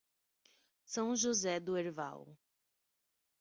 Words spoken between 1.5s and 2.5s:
do Herval